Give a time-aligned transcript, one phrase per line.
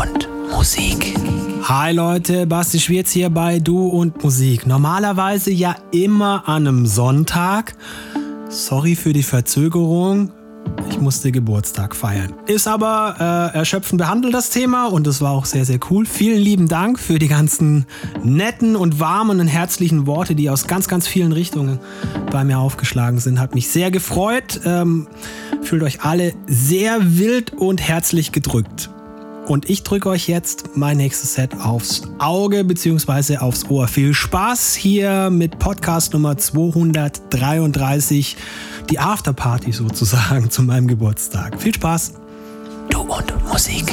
[0.00, 1.14] und Musik.
[1.64, 4.66] Hi Leute, Basti Schwierz hier bei Du und Musik.
[4.66, 7.74] Normalerweise ja immer an einem Sonntag.
[8.48, 10.32] Sorry für die Verzögerung.
[10.88, 12.32] Ich musste Geburtstag feiern.
[12.46, 16.06] Ist aber äh, erschöpfend behandelt das Thema und es war auch sehr, sehr cool.
[16.06, 17.84] Vielen lieben Dank für die ganzen
[18.22, 21.78] netten und warmen und herzlichen Worte, die aus ganz, ganz vielen Richtungen
[22.30, 23.38] bei mir aufgeschlagen sind.
[23.38, 24.60] Hat mich sehr gefreut.
[24.64, 25.08] Ähm,
[25.60, 28.90] fühlt euch alle sehr wild und herzlich gedrückt.
[29.50, 33.38] Und ich drücke euch jetzt mein nächstes Set aufs Auge bzw.
[33.38, 33.88] aufs Ohr.
[33.88, 38.36] Viel Spaß hier mit Podcast Nummer 233,
[38.88, 41.60] die Afterparty sozusagen zu meinem Geburtstag.
[41.60, 42.12] Viel Spaß!
[42.90, 43.92] Du und Musik.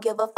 [0.00, 0.37] don't give a fuck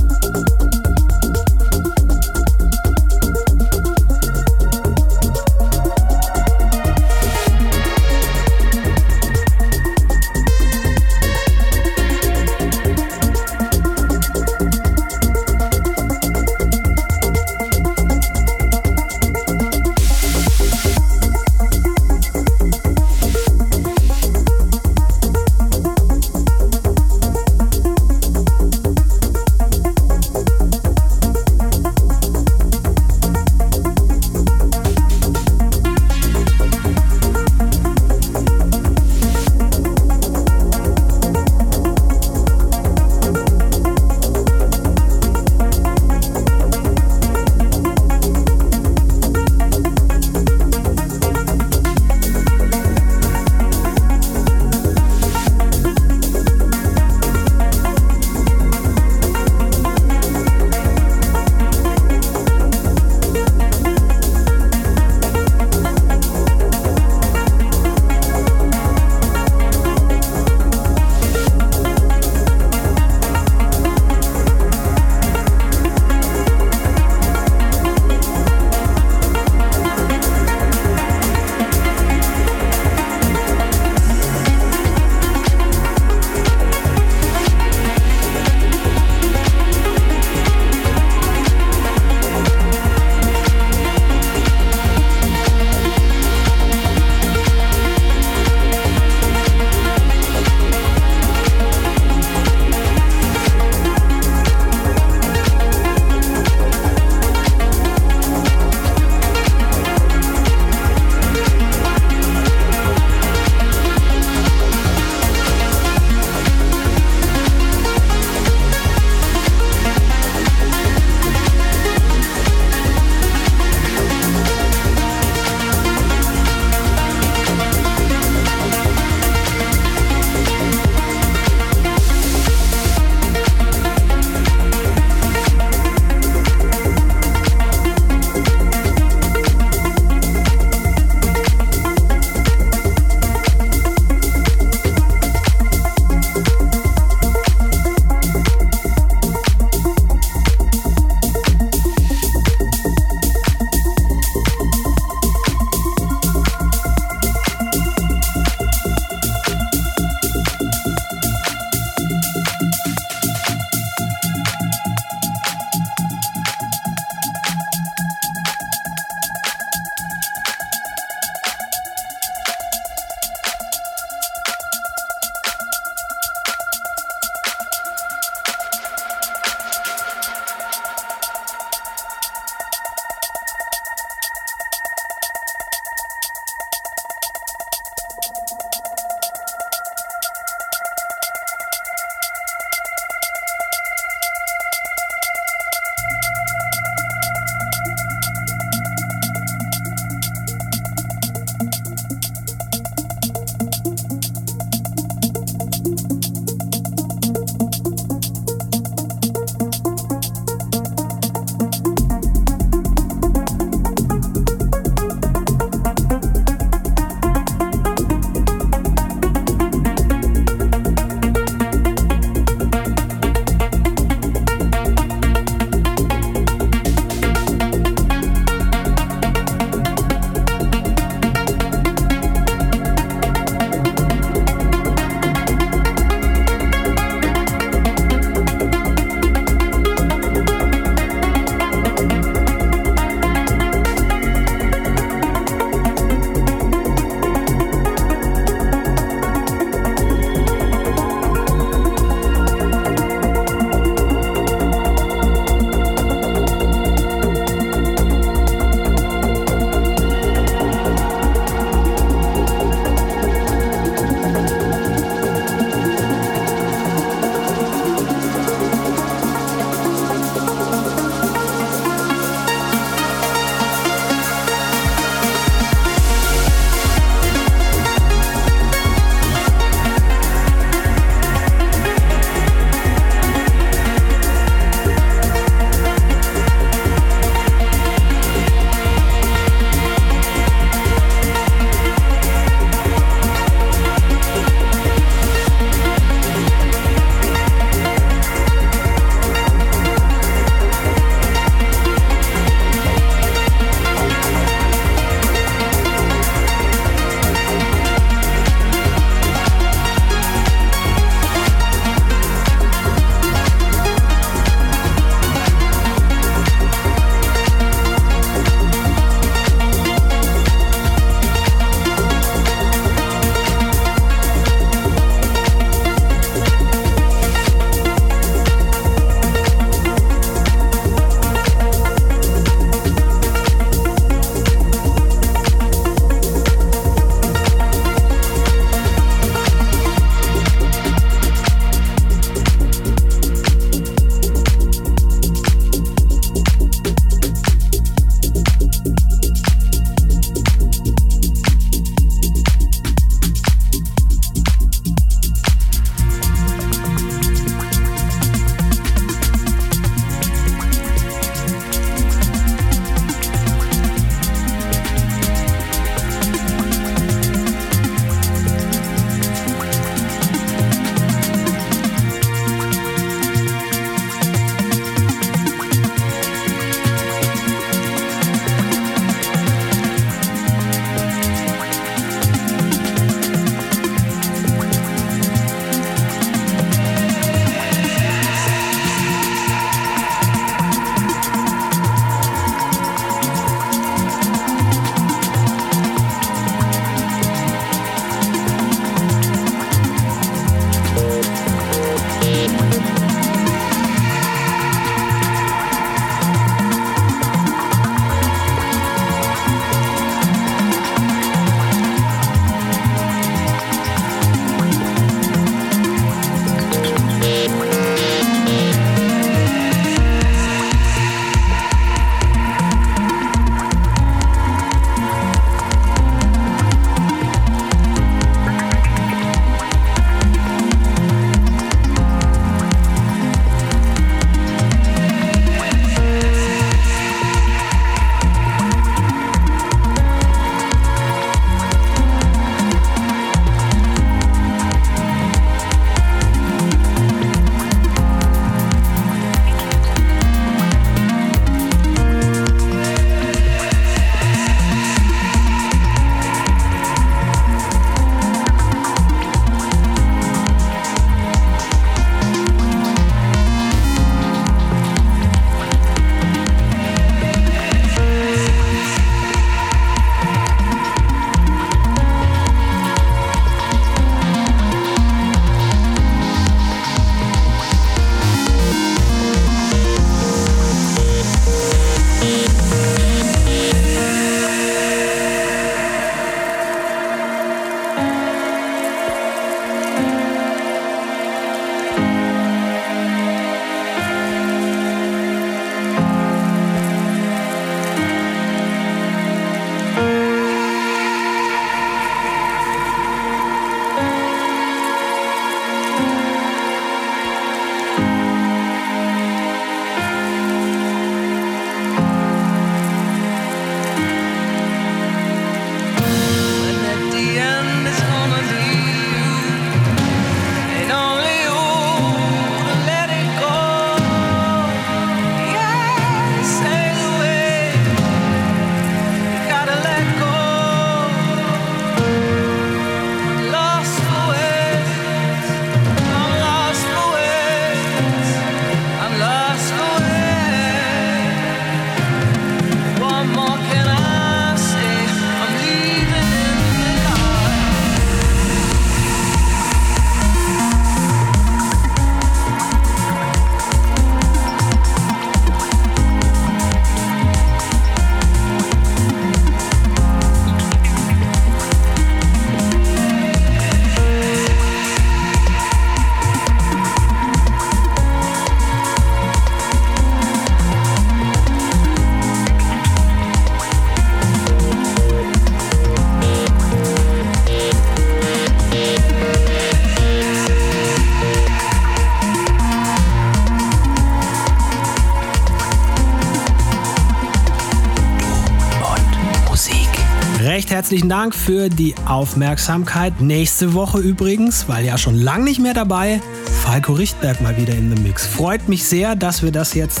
[590.90, 593.20] herzlichen Dank für die Aufmerksamkeit.
[593.20, 596.20] Nächste Woche übrigens, weil ja schon lang nicht mehr dabei,
[596.64, 598.26] Falco Richtberg mal wieder in the Mix.
[598.26, 600.00] Freut mich sehr, dass wir das jetzt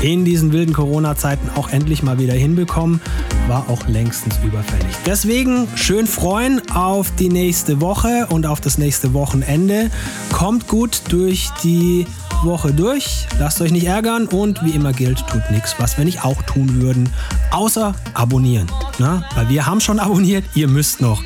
[0.00, 3.02] in diesen wilden Corona-Zeiten auch endlich mal wieder hinbekommen.
[3.48, 4.96] War auch längstens überfällig.
[5.04, 9.90] Deswegen schön freuen auf die nächste Woche und auf das nächste Wochenende.
[10.32, 12.06] Kommt gut durch die
[12.42, 13.26] Woche durch.
[13.38, 16.80] Lasst euch nicht ärgern und wie immer gilt, tut nichts, was wir nicht auch tun
[16.80, 17.10] würden,
[17.50, 18.70] außer abonnieren.
[18.98, 19.24] Na?
[19.34, 21.22] Weil wir haben schon abonniert, ihr müsst noch.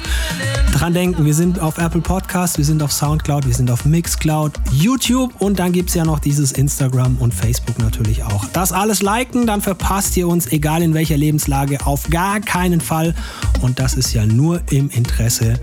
[0.73, 4.53] Dran denken, wir sind auf Apple Podcast, wir sind auf Soundcloud, wir sind auf Mixcloud,
[4.73, 8.47] YouTube und dann gibt es ja noch dieses Instagram und Facebook natürlich auch.
[8.53, 13.14] Das alles liken, dann verpasst ihr uns, egal in welcher Lebenslage, auf gar keinen Fall.
[13.61, 15.59] Und das ist ja nur im Interesse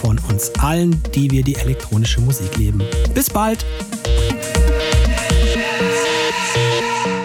[0.00, 2.82] von uns allen, die wir die elektronische Musik leben.
[3.14, 3.64] Bis bald!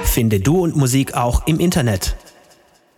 [0.06, 2.16] Finde Du und Musik auch im Internet.